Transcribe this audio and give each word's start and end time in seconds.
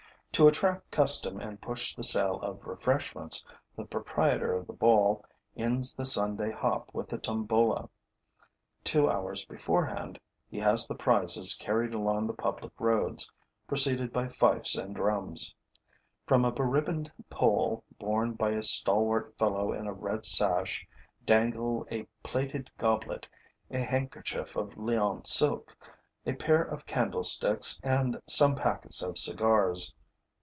To 0.35 0.47
attract 0.47 0.89
custom 0.89 1.39
and 1.39 1.61
push 1.61 1.93
the 1.93 2.03
sale 2.05 2.39
of 2.41 2.65
refreshments, 2.65 3.45
the 3.75 3.85
proprietor 3.85 4.53
of 4.55 4.65
the 4.65 4.73
ball 4.73 5.23
ends 5.55 5.93
the 5.93 6.05
Sunday 6.05 6.49
hop 6.49 6.89
with 6.93 7.13
a 7.13 7.19
tombola. 7.19 7.89
Two 8.83 9.07
hours 9.07 9.45
beforehand, 9.45 10.19
he 10.49 10.57
has 10.57 10.87
the 10.87 10.95
prizes 10.95 11.53
carried 11.53 11.93
along 11.93 12.25
the 12.25 12.33
public 12.33 12.71
roads, 12.79 13.29
preceded 13.67 14.11
by 14.11 14.29
fifes 14.29 14.75
and 14.75 14.95
drums. 14.95 15.53
From 16.25 16.43
a 16.43 16.51
beribboned 16.51 17.11
pole, 17.29 17.83
borne 17.99 18.31
by 18.33 18.51
a 18.51 18.63
stalwart 18.63 19.37
fellow 19.37 19.71
in 19.71 19.85
a 19.85 19.93
red 19.93 20.25
sash, 20.25 20.87
dangle 21.23 21.85
a 21.91 22.07
plated 22.23 22.71
goblet, 22.79 23.27
a 23.69 23.79
handkerchief 23.79 24.55
of 24.55 24.75
Lyons 24.75 25.29
silk, 25.29 25.75
a 26.25 26.33
pair 26.33 26.63
of 26.63 26.87
candlesticks 26.87 27.79
and 27.83 28.19
some 28.25 28.55
packets 28.55 29.03
of 29.03 29.19
cigars. 29.19 29.93